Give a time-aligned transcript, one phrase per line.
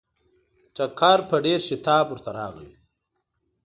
[0.75, 2.71] ټکر په ډېر شتاب ورته راغی.